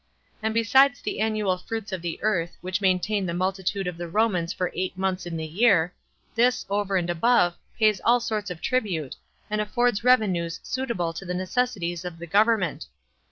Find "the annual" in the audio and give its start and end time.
0.99-1.59